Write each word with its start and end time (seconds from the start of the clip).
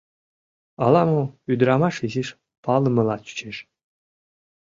Ала-мо 0.83 1.21
ӱдрамаш 1.51 1.95
изиш 2.05 2.29
палымыла 2.63 3.15
чучеш. 3.25 3.57